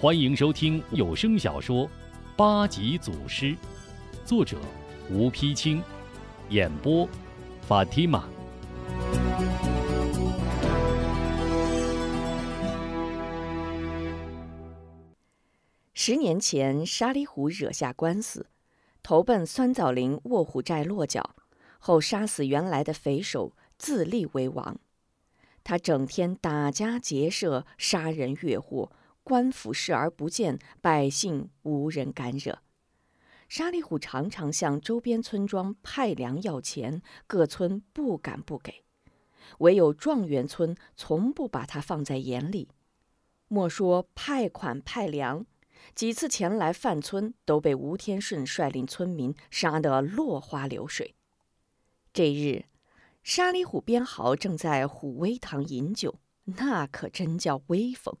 [0.00, 1.86] 欢迎收听有声小说
[2.36, 3.46] 《八级祖师》，
[4.24, 4.58] 作者
[5.08, 5.82] 吴丕清，
[6.50, 7.08] 演播
[7.62, 8.28] 法蒂玛。
[15.94, 18.46] 十年前，沙里虎惹下官司，
[19.02, 21.34] 投奔酸枣林卧虎寨落脚，
[21.78, 24.76] 后杀死原来的匪首，自立为王。
[25.62, 28.90] 他整天打家劫舍，杀人越货。
[29.24, 32.58] 官府视而不见，百姓无人敢惹。
[33.48, 38.84] 沙里虎常常向周边村庄派粮要钱，各村不敢不给，
[39.58, 42.68] 唯有状元村从不把他放在眼里。
[43.48, 45.46] 莫说派款派粮，
[45.94, 51.14] 几次前来犯村，都被吴天顺率领村民杀得落花流水。
[52.12, 52.66] 这日，
[53.22, 58.16] 沙里虎边豪正在虎威堂饮酒，那可真叫威风。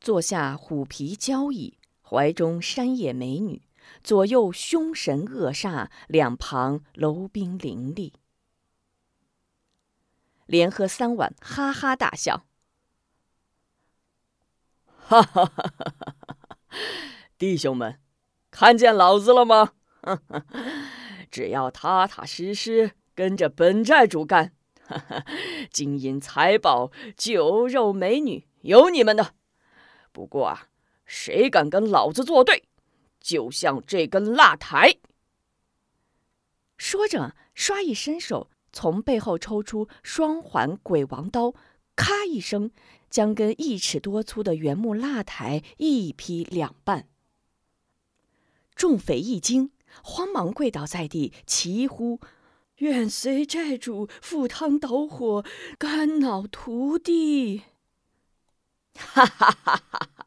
[0.00, 3.62] 坐下虎皮交椅，怀中山野美女，
[4.02, 8.12] 左右凶神恶煞，两旁楼兵林立，
[10.46, 12.44] 连喝三碗，哈哈大笑。
[15.08, 16.16] 哈哈哈哈哈！
[17.38, 17.98] 弟兄们，
[18.50, 19.72] 看见老子了吗？
[21.30, 24.52] 只要踏踏实实跟着本寨主干，
[25.72, 29.34] 金银财宝、酒肉美女，有你们的。
[30.18, 30.66] 不过啊，
[31.06, 32.64] 谁敢跟老子作对，
[33.20, 34.96] 就像这根蜡台。
[36.76, 41.54] 说着，唰一伸手，从背后抽出双环鬼王刀，
[41.94, 42.72] 咔一声，
[43.08, 47.06] 将根一尺多粗的原木蜡台一劈两半。
[48.74, 49.70] 众匪一惊，
[50.02, 52.18] 慌忙跪倒在地，齐呼
[52.78, 55.44] ：“愿随寨主赴汤蹈火，
[55.78, 57.62] 肝脑涂地。”
[58.98, 60.22] 哈哈哈哈哈！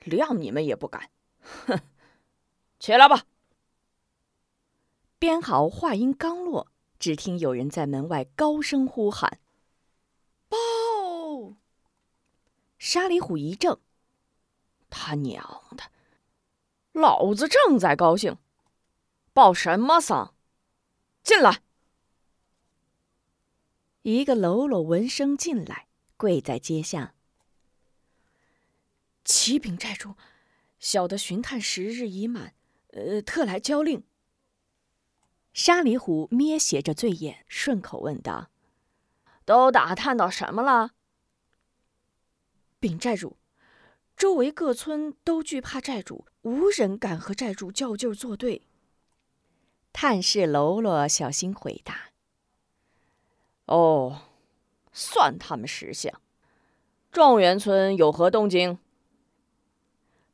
[0.00, 1.10] 谅你们也不敢，
[1.66, 1.80] 哼！
[2.78, 3.24] 起来吧。
[5.18, 6.68] 边豪话音刚落，
[6.98, 9.40] 只听有人在门外高声呼喊
[10.48, 10.56] ：“报！”
[12.78, 13.80] 沙里虎一怔
[14.88, 15.90] ：“他娘的，
[16.92, 18.36] 老子正在高兴，
[19.32, 20.34] 报什么丧？
[21.22, 21.62] 进来！”
[24.02, 25.85] 一个喽啰闻声进来。
[26.16, 27.14] 跪在阶下，
[29.24, 30.14] 启禀寨主，
[30.78, 32.54] 小的巡探时日已满，
[32.92, 34.02] 呃，特来交令。
[35.52, 38.50] 沙里虎咩斜着醉眼，顺口问道
[39.44, 40.92] ：“都打探到什么了？”
[42.80, 43.36] 禀寨主，
[44.16, 48.66] 周围各村都惧怕寨主，无人敢和寨主较劲作对。
[49.92, 52.10] 探视喽啰小心回答
[53.66, 54.22] ：“哦。”
[54.96, 56.10] 算他们识相。
[57.12, 58.78] 状元村有何动静？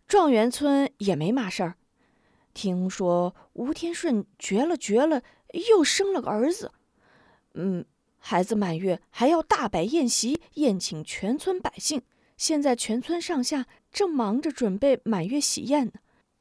[0.06, 1.74] 状元村也没嘛事儿。
[2.54, 5.22] 听说吴天顺绝了绝了，
[5.68, 6.70] 又生了个儿子。
[7.54, 7.84] 嗯，
[8.18, 12.02] 孩子满月还要大摆宴席，宴请全村百姓。
[12.36, 15.94] 现在全村上下正忙着准备满月喜宴呢，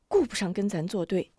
[0.08, 1.32] 顾不上跟咱作对。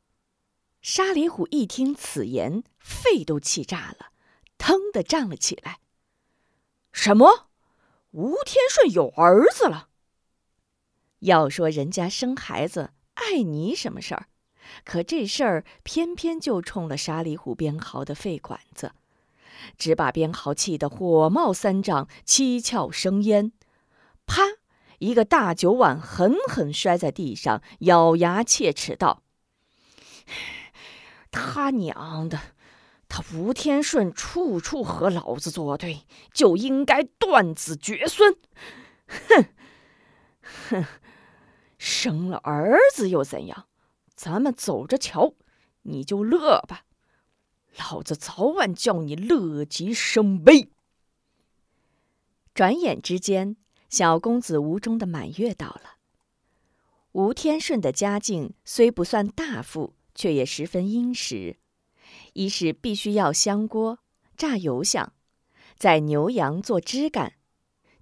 [0.80, 4.12] 沙里虎一听此言，肺都气炸了，
[4.58, 5.78] 腾的站了起来。
[6.92, 7.48] 什么？
[8.12, 9.88] 吴天顺有儿子了？
[11.20, 14.26] 要说人家生孩子碍你什么事儿？
[14.84, 18.92] 可这事儿偏偏就冲了沙里虎边豪的肺管子，
[19.78, 23.52] 只把边豪气得火冒三丈，七窍生烟。
[24.26, 24.42] 啪！
[24.98, 29.22] 一个大酒碗狠狠摔在地上，咬牙切齿道
[31.32, 32.38] ：“他娘的！”
[33.14, 38.34] 他吴天顺处处和老子作对，就应该断子绝孙。
[39.06, 39.44] 哼，
[40.70, 40.86] 哼，
[41.76, 43.66] 生了儿子又怎样？
[44.14, 45.34] 咱们走着瞧，
[45.82, 46.86] 你就乐吧。
[47.76, 50.70] 老子早晚叫你乐极生悲。
[52.54, 53.58] 转眼之间，
[53.90, 55.98] 小公子吴中的满月到了。
[57.12, 61.58] 吴天顺的家境虽不算大富，却也十分殷实。
[62.32, 63.98] 一是必须要香锅、
[64.36, 65.12] 炸油香，
[65.76, 67.34] 在牛羊做枝干，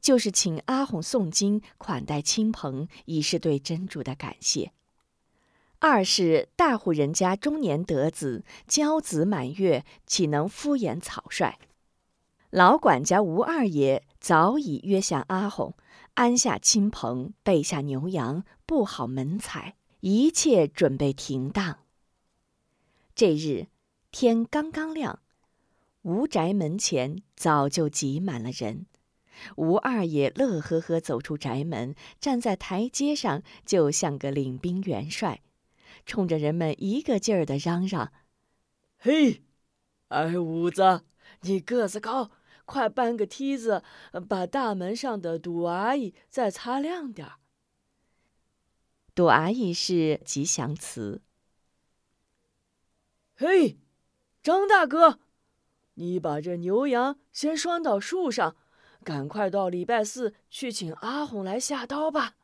[0.00, 4.72] 就是请阿红诵经款待亲朋，以示对真主的感谢。
[5.78, 11.58] 二是大户人家中年得子，娇子满月，岂能敷衍草率？
[12.50, 15.74] 老管家吴二爷早已约下阿红，
[16.14, 21.78] 安下亲朋，备下牛羊，布好门彩，一切准备停当。
[23.14, 23.68] 这日。
[24.12, 25.20] 天刚刚亮，
[26.02, 28.86] 吴宅门前早就挤满了人。
[29.56, 35.42] 吴二爷乐呵呵走出宅门，站在台阶上，就像个领兵元帅，
[36.04, 38.12] 冲着人们一个劲儿的嚷嚷
[38.98, 39.44] ：“嘿，
[40.08, 41.04] 二五子，
[41.42, 42.32] 你个子高，
[42.64, 43.82] 快搬个梯子，
[44.28, 47.34] 把大门上的堵阿姨再擦亮点儿。”
[49.14, 51.22] 堵阿姨是吉祥词。
[53.36, 53.78] 嘿，
[54.42, 55.18] 张大哥，
[55.94, 58.56] 你把这牛羊先拴到树上。
[59.02, 62.36] 赶快到礼拜四去请阿红来下刀吧。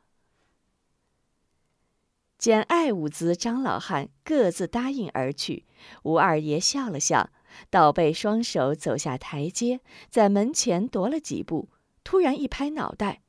[2.37, 5.65] 见爱五子、张老汉各自答应而去，
[6.03, 7.29] 吴二爷笑了笑，
[7.69, 11.69] 倒背双手走下台阶，在门前踱了几步，
[12.03, 13.21] 突然一拍脑袋：“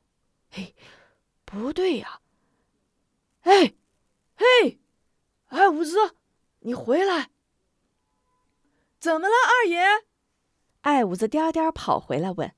[0.49, 0.75] 嘿，
[1.45, 2.21] 不对呀！
[3.41, 3.73] 哎，
[4.35, 4.79] 嘿，
[5.47, 6.15] 爱五子，
[6.59, 7.29] 你回来！
[8.99, 9.83] 怎么了，二爷？”
[10.81, 12.53] 爱五子颠颠跑回来问。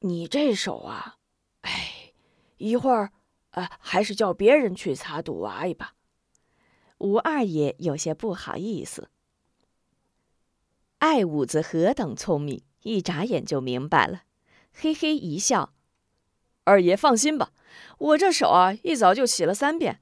[0.00, 1.16] 你这手啊，
[1.62, 2.12] 哎，
[2.56, 3.12] 一会儿，
[3.50, 5.94] 呃，还是叫别人去擦堵阿姨吧。
[6.98, 9.10] 吴二爷有些不好意思。
[10.98, 14.22] 爱五子何等聪明，一眨眼就明白了，
[14.72, 15.74] 嘿嘿一笑
[16.64, 17.52] ：“二爷放心吧，
[17.98, 20.00] 我这手啊，一早就洗了三遍，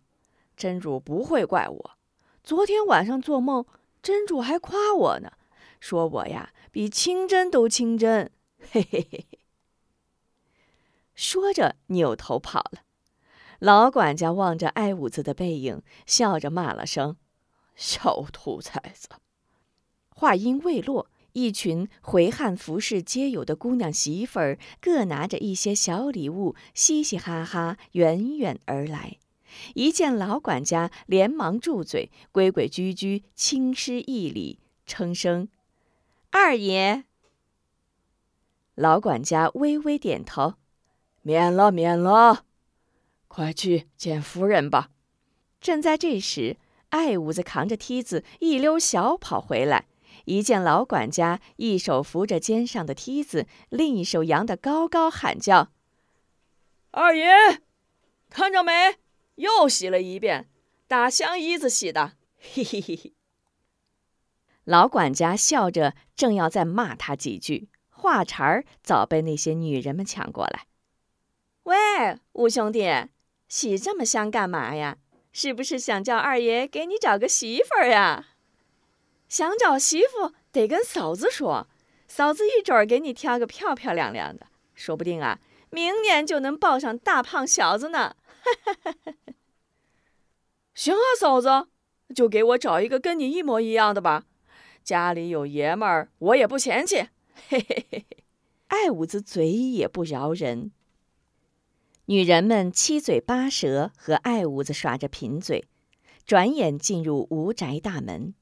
[0.56, 1.90] 真主不会怪我。
[2.42, 3.66] 昨天晚上做梦，
[4.06, 5.32] 真主还夸我呢，
[5.80, 8.30] 说我呀比清真都清真。”
[8.70, 9.38] 嘿嘿嘿嘿。
[11.16, 12.82] 说着，扭头跑了。
[13.58, 17.16] 老管家望着爱五子的背影，笑着骂了声
[17.74, 19.08] ：“小兔崽子！”
[20.14, 29.18] 话音未落，一群回汉服饰皆有的姑娘媳妇儿，各拿着一些小礼物，嘻嘻哈哈远远而来。
[29.74, 35.48] 一见老管家，连忙住嘴，规规矩矩轻施一礼，称声
[36.30, 37.04] ：“二爷。”
[38.74, 40.54] 老管家微微点头。
[41.22, 42.44] 免了，免了，
[43.26, 44.90] 快去见夫人吧。
[45.60, 46.56] 正在这时，
[46.90, 49.86] 爱五子扛着梯子一溜小跑回来，
[50.26, 55.72] 一见老管家一手扶着肩上的梯子，另一手扬得高高，喊叫
[56.92, 57.26] ：“二爷，
[58.30, 58.98] 看着没？
[59.36, 60.48] 又洗了一遍，
[60.86, 63.12] 打香衣子洗的。”嘿嘿嘿嘿。
[64.64, 70.66] 老管家笑着，正要再骂他几句，话茬儿早被那些女人们抢过来。
[71.62, 73.08] 喂，五兄弟，
[73.48, 74.98] 洗这么香干嘛呀？
[75.32, 78.28] 是不是想叫二爷给你找个媳妇儿呀？
[79.28, 81.68] 想找媳妇得跟嫂子说，
[82.08, 85.40] 嫂子一准儿给你挑个漂漂亮亮的，说不定啊，
[85.70, 88.16] 明年就能抱上大胖小子呢。
[88.64, 89.34] 哈哈哈哈
[90.74, 91.68] 行啊，嫂子，
[92.14, 94.24] 就给我找一个跟你一模一样的吧，
[94.84, 97.08] 家里有爷们儿，我也不嫌弃。
[97.48, 98.06] 嘿嘿嘿嘿，
[98.68, 100.70] 爱五子嘴也不饶人。
[102.06, 105.66] 女人们七嘴八舌和爱五子耍着贫嘴，
[106.24, 108.34] 转眼进入吴宅大门。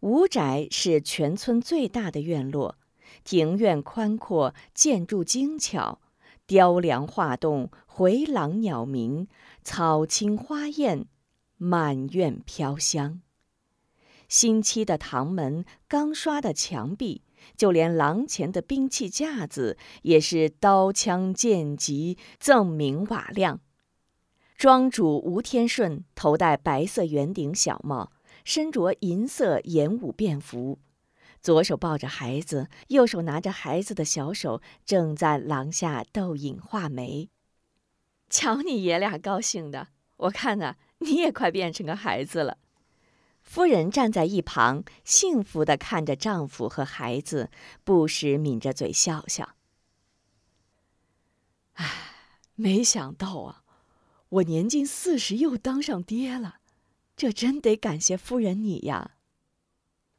[0.00, 2.78] 吴宅是全村最大的院落，
[3.24, 6.00] 庭院宽阔，建筑精巧，
[6.46, 9.26] 雕梁画栋，回廊鸟鸣，
[9.62, 11.06] 草青花艳，
[11.56, 13.20] 满院飘香。
[14.28, 17.22] 新漆的堂门，刚刷的墙壁。
[17.56, 23.60] 就连廊前的兵器架子也是刀枪剑戟锃明瓦亮。
[24.56, 28.10] 庄主吴天顺头戴白色圆顶小帽，
[28.42, 30.80] 身着银色演武便服，
[31.46, 37.30] 左手抱着孩子，右手拿着孩子的小手，正在廊下逗引画眉。
[38.28, 42.58] 瞧你爷俩高兴的，我看呐，你也快变成个孩子了。
[43.42, 47.48] 夫人站在一旁，幸福的看着丈夫和孩子，
[47.84, 49.54] 不时抿着嘴笑笑。
[51.74, 51.86] 唉，
[52.56, 53.62] 没想到啊，
[54.30, 56.56] 我年近四十又当上爹了，
[57.16, 59.12] 这真得感谢夫人你呀。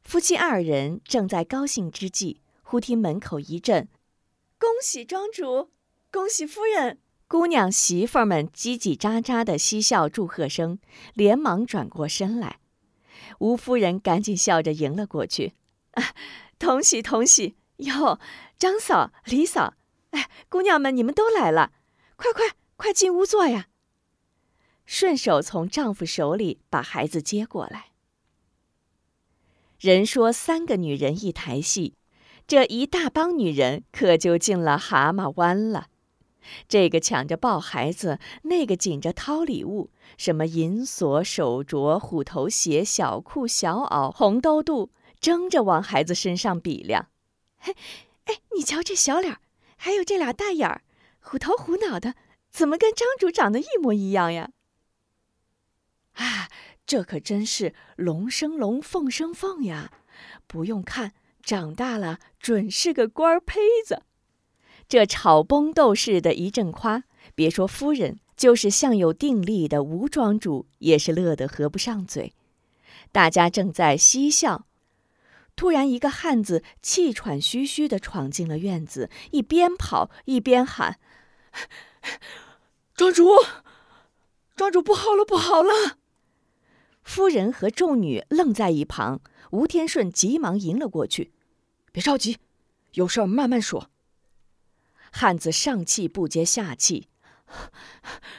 [0.08, 3.90] 夫妻二人正在高兴之际，忽听门口一阵
[4.58, 5.70] “恭喜庄主，
[6.10, 6.98] 恭喜夫人”，
[7.28, 10.78] 姑娘媳妇们叽叽喳喳的嬉笑祝贺声，
[11.12, 12.58] 连忙转过身来。
[13.40, 15.52] 吴夫人赶紧笑着迎了过去，
[15.90, 16.02] 啊，
[16.58, 18.18] 同喜同喜哟！
[18.56, 19.74] 张嫂、李嫂，
[20.12, 21.72] 哎，姑娘们，你们都来了，
[22.16, 23.66] 快快快进屋坐呀！
[24.86, 27.88] 顺手从丈夫手里把孩子接过来。
[29.78, 31.94] 人说三个女人一台戏，
[32.48, 35.86] 这一大帮女人可就进了蛤蟆湾了。
[36.66, 47.08] 这个抢着抱孩子，那个紧着掏礼物，什么银锁、手镯、虎头鞋、小裤、小袄、红兜肚，争着往孩子身上比量。
[47.58, 47.76] 嘿，
[48.24, 49.36] 哎，你瞧这小脸，
[49.76, 50.82] 还有这俩大眼儿，
[51.20, 52.14] 虎头虎脑的，
[52.50, 54.50] 怎么跟张主长得一模一样呀？
[56.14, 56.48] 啊，
[56.88, 59.92] 这可真是龙生龙，凤生凤呀！
[60.46, 64.04] 不用看，长大了准是个官胚子。
[64.88, 67.04] 这草崩斗士的一阵夸，
[67.34, 72.32] 别说夫人，就是相有定力的吴庄主也是乐得合不上嘴。
[73.12, 74.64] 大家正在嬉笑，
[75.54, 80.98] 突然一个汉子气喘吁吁地闯进了院子，一边跑一边喊
[82.96, 83.28] ：“庄主，
[84.56, 85.97] 庄主，不好了，不好了！”
[87.08, 91.32] 夫人和众女愣在一旁，吴天顺急忙迎了过去
[91.90, 92.36] ：“别着急，
[92.92, 93.90] 有事儿慢慢说。”
[95.10, 97.08] 汉子上气不接下气：“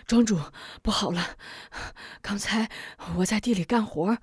[0.05, 0.39] 庄主，
[0.83, 1.35] 不好了！
[2.21, 2.69] 刚才
[3.15, 4.19] 我在地里干活，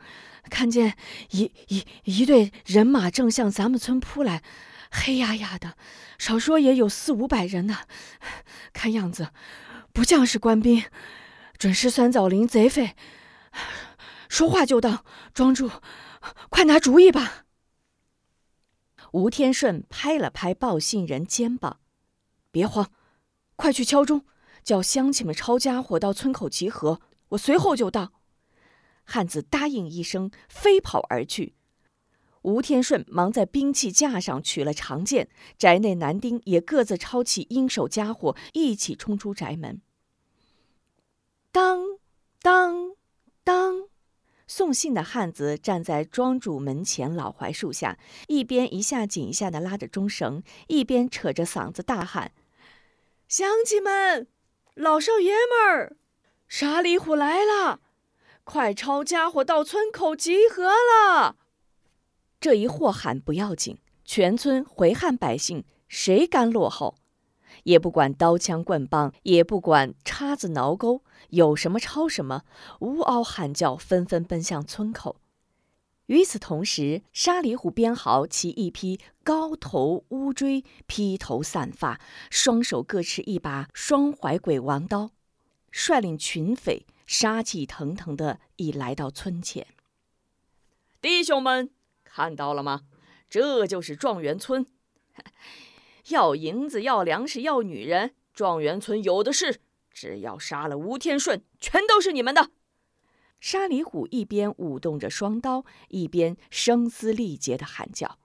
[0.49, 0.97] 看见
[1.31, 4.45] 一一一队人马正向咱们村扑来，
[4.93, 5.77] 黑压压的，
[6.19, 7.79] 少说也有四五百人呢。
[8.73, 9.31] 看样子
[9.93, 10.85] 不像是官兵，
[11.59, 12.95] 准是酸枣林贼匪。”
[14.29, 15.71] 说话就当，庄主，
[16.49, 17.47] 快拿主意吧。
[19.13, 21.81] 吴天顺拍了拍报信人肩膀
[22.51, 22.91] ：“别慌，
[23.55, 24.27] 快去敲钟，
[24.63, 28.13] 叫乡亲们抄家伙到村口集合，我随后就到。”
[29.09, 31.55] 汉子答应一声，飞跑而去。
[32.43, 39.81] 吴天顺忙在兵器架上取了长剑，宅内男丁也各自抄起应手家伙，一起冲出宅门。
[41.53, 41.99] 当，
[42.43, 42.96] 当。
[44.47, 47.99] 送信的汉子站在庄主门前老槐树下，
[48.29, 52.33] 一边一下紧一下的拉着钟绳，一边扯着嗓子大喊
[53.29, 54.29] ：“乡亲们，
[54.75, 55.97] 老少爷们儿，
[56.47, 57.81] 沙里虎来了，
[58.45, 61.37] 快抄家伙到村口集合了！”
[62.39, 66.95] 这一货喊不要紧，全村回汉百姓谁敢落后？
[67.65, 72.43] 也不管刀枪棍棒，也不管叉子挠钩，有什么抄什么，
[72.81, 75.17] 呜嗷喊叫，纷纷奔向村口。
[76.07, 82.01] 与此同时，沙里虎边豪骑一匹高头乌骓，披头散发，
[82.31, 85.11] 双手各持一把双怀鬼王刀，
[85.73, 89.67] 率领群匪，杀气腾腾的已来到村前。
[91.01, 91.71] 弟兄们，
[92.05, 92.83] 看到了吗？
[93.29, 94.65] 这就是状元村。
[96.09, 99.61] 要银子，要粮食，要女人，状元村有的是。
[99.91, 102.51] 只要杀了吴天顺，全都是你们的。
[103.41, 108.19] 沙里虎一边舞动着双刀，一边声嘶力竭的喊叫。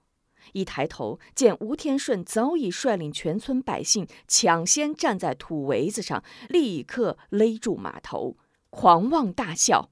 [0.54, 8.36] 一抬头，见吴天顺早已率领全村百姓抢先站在土围子上，立刻勒住马头，
[8.70, 9.92] 狂妄大笑：“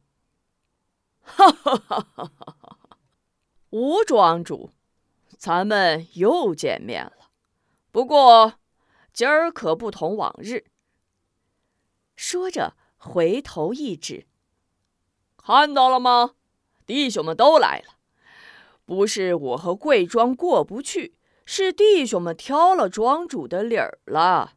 [1.22, 2.98] 哈哈哈哈哈哈！
[3.70, 4.72] 吴庄主，
[5.38, 7.14] 咱们又见面了。”
[7.92, 8.60] 不过，
[9.12, 10.66] 今儿可不同往日。
[12.16, 14.28] 说着，回头一指
[15.36, 16.36] ：“看到了吗？
[16.86, 17.96] 弟兄们都来了。
[18.86, 21.16] 不是我和贵庄过不去，
[21.46, 24.54] 是弟兄们挑了庄主的理儿了。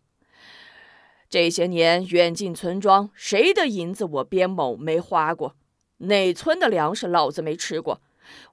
[1.31, 5.57] 这些年远近村庄，谁的银子我边某没花过？
[5.99, 8.03] 哪村的粮食老子没吃过？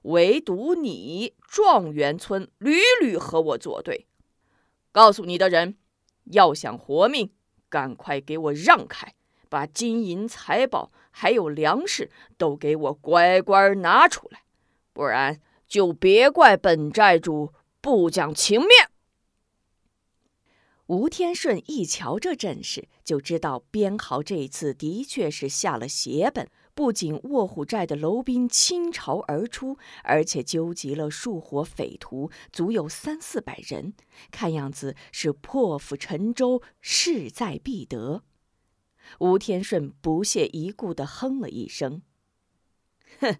[0.02, 4.06] 唯独你状元村屡屡和我作对。”
[4.92, 5.76] 告诉你的人，
[6.24, 7.30] 要想活命，
[7.68, 9.14] 赶快给我让开，
[9.48, 14.42] 把金银财宝还有粮食都给我乖乖拿出来，
[14.92, 18.90] 不然就别怪本寨主不讲情面。
[20.86, 26.48] 吴天顺一瞧这阵势，就知道边豪这次的确是下了血本。
[26.80, 33.92] 不仅卧虎寨的楼兵倾巢而出，而且纠集了数伙匪徒，足有三四百人，
[34.30, 38.22] 看样子是破釜沉舟，势在必得。
[39.18, 42.00] 吴天顺不屑一顾地哼了一声
[43.20, 43.36] ：“哼，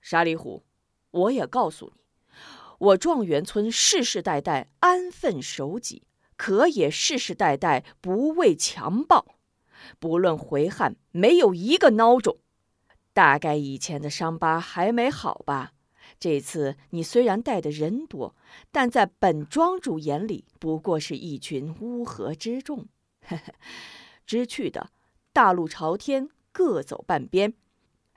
[0.00, 0.64] 沙里虎，
[1.10, 2.00] 我也告诉你，
[2.78, 6.04] 我状元村世世代代安分守己，
[6.38, 9.26] 可也世世代代不畏强暴。”
[9.98, 12.38] 不论回汉，没有一个孬种。
[13.12, 15.72] 大概以前的伤疤还没好吧？
[16.18, 18.34] 这次你虽然带的人多，
[18.72, 22.86] 但在本庄主眼里，不过是一群乌合之众。
[24.26, 24.90] 知趣的，
[25.32, 27.54] 大路朝天，各走半边。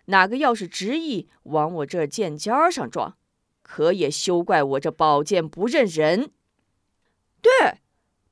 [0.06, 3.18] 哪个要是执意往我这剑尖上撞，
[3.62, 6.32] 可也休怪我这宝剑不认人。
[7.42, 7.80] 对，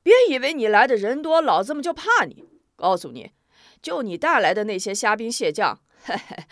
[0.02, 2.44] 别以为你来的人多，老子们就怕你。
[2.80, 3.30] 告诉你，
[3.82, 6.44] 就你带来的那些虾兵蟹将，嘿嘿，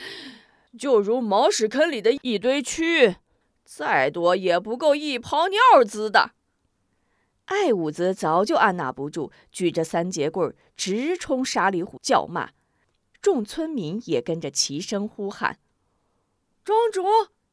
[0.78, 3.16] 就如茅屎坑里的一堆蛆，
[3.64, 6.32] 再多也不够一泡尿滋的。
[7.46, 12.50] 艾五子早就按捺不住，举着三节棍直冲沙里虎叫骂。
[13.22, 15.58] 众村民也跟着齐声呼喊
[16.62, 17.02] ：“庄主，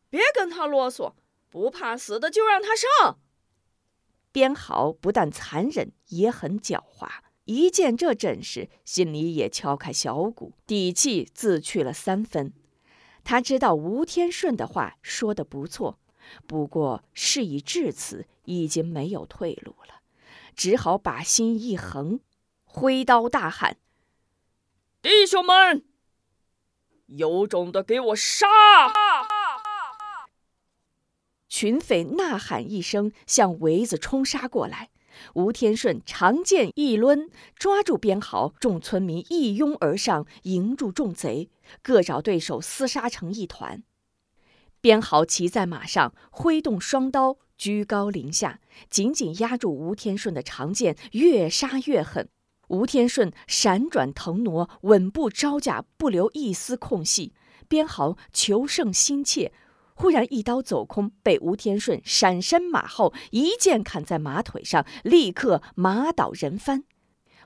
[0.10, 1.13] 别跟他啰嗦，
[1.50, 3.17] 不怕死的就让他上。”
[4.32, 7.10] 边豪不但残忍，也很狡猾。
[7.45, 12.53] 一见这阵势，心里也敲开小鼓，底气自去了三分。
[13.23, 15.99] 他知道吴天顺的话说的不错，
[16.47, 20.01] 不过事已至此，已经没有退路了，
[20.55, 22.19] 只好把心一横，
[22.63, 23.77] 挥刀大喊
[25.01, 25.85] ：“弟兄们，
[27.05, 28.47] 有种的给我杀！”
[31.47, 34.89] 群匪呐喊一声，向围子冲杀过来。
[35.34, 41.50] 吴天顺长剑一抡，抓住边豪，众村民一拥而上，迎住众贼，
[41.81, 43.84] 各找对手厮杀成一团。
[44.81, 52.29] 边豪骑在马上，挥动双刀，居高临下，紧紧压住吴天顺的长剑，越杀越狠。
[52.67, 57.34] 吴天顺闪转腾挪，稳步招架，不留一丝空隙。
[57.67, 59.51] 边豪求胜心切。
[59.95, 66.83] 忽然一刀走空，被吴天顺闪身马后一剑砍在马腿上，立刻马倒人翻。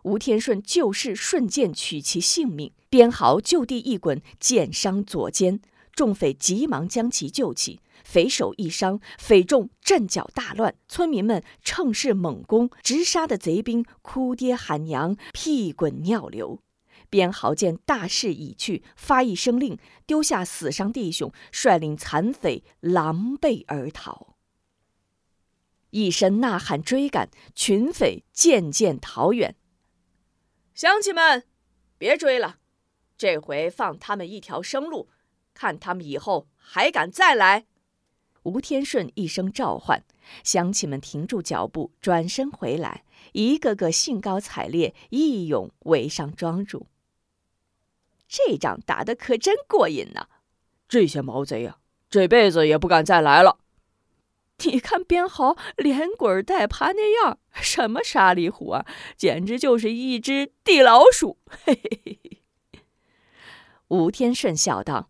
[0.03, 5.61] 吴天顺就势瞬间取其性命，边豪就地一滚，剑伤左肩。
[5.93, 10.73] 众匪急忙将其救起，匪首一伤，匪众阵脚大乱。
[10.87, 16.61] 村民们趁势猛攻，直杀的贼兵哭爹喊娘，屁滚尿流。
[17.09, 24.35] 边豪见大势已去，发一声令，丢下死伤弟兄，率领残匪狼狈而逃。
[25.91, 29.55] 一声呐喊追赶，群匪渐渐逃远。
[30.75, 31.43] 乡亲们，
[31.97, 32.59] 别追了，
[33.17, 35.09] 这回放他们一条生路，
[35.53, 37.65] 看他们以后还敢再来。
[38.43, 40.05] 吴天顺一声召唤，
[40.43, 46.87] 乡亲们停住脚步，转身回来，一个个兴高采烈，一勇围上庄主。
[48.29, 50.27] 这仗打得可真过瘾呐！
[50.87, 51.79] 这些毛贼呀，
[52.11, 53.57] 这辈子也不敢再来了。
[54.65, 58.85] 你看边豪连滚带爬那样，什么沙里虎啊，
[59.17, 61.39] 简直就是一只地老鼠！
[61.49, 62.39] 嘿嘿嘿嘿。
[63.87, 65.09] 吴天顺笑道：“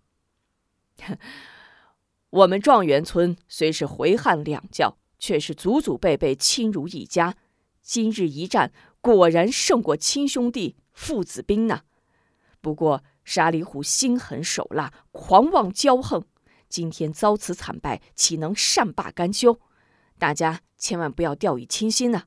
[2.29, 7.35] 我们状元村虽是回汉两教，却是祖祖辈辈亲如一家。
[7.81, 11.81] 今日一战，果然胜过亲兄弟父子兵呐。
[12.61, 16.25] 不过……”沙里虎心狠手辣，狂妄骄横，
[16.67, 19.59] 今天遭此惨败，岂能善罢甘休？
[20.17, 22.23] 大家千万不要掉以轻心呐！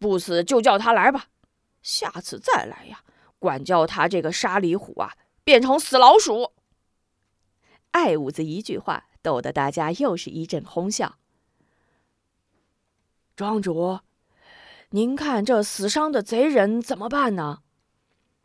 [0.00, 1.26] 不死就叫他来吧，
[1.80, 3.04] 下次再来呀，
[3.38, 5.12] 管教他这个沙里虎啊，
[5.44, 6.50] 变成死老鼠！
[7.92, 11.18] 爱五子一句话，逗得大家又是一阵哄笑。
[13.36, 14.00] 庄主，
[14.90, 17.60] 您看这死伤的贼人怎么办呢？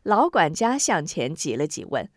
[0.09, 2.09] 老管家向前挤了挤，问：“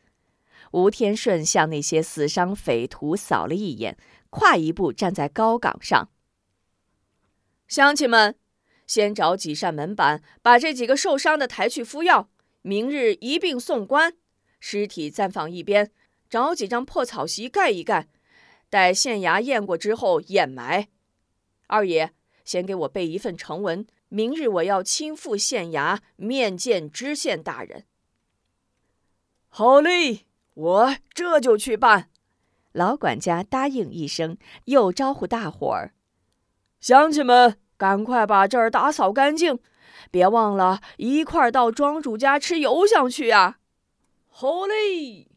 [0.73, 3.99] 吴天顺向那些死伤匪徒扫了一眼，
[4.31, 6.09] 跨一步站在高岗上。
[7.69, 8.35] 乡亲们，
[8.87, 12.31] 先找几扇门板，把这几个受伤的抬去敷药，
[12.63, 14.15] 明日一并送官。
[14.59, 15.91] 尸体暂放一边，
[16.31, 18.09] 找几张破草席盖一盖，
[18.71, 20.89] 待县衙验过之后掩埋。
[21.67, 27.87] 二爷，先给我备一份呈文。”明日我要亲赴县衙面见知县大人。
[29.49, 32.11] 好嘞，我这就去办。
[32.73, 35.95] 老管家答应一声，又招呼大伙儿
[36.79, 39.59] ：“乡亲们，赶快把这儿打扫干净，
[40.11, 43.61] 别忘了一块儿到庄主家吃油香去呀！”
[44.29, 45.31] 好嘞，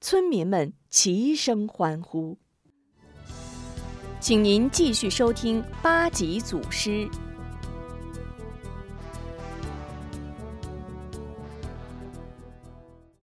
[0.00, 2.38] 村民们齐声欢呼。
[4.18, 7.08] 请您继续收听八级祖师。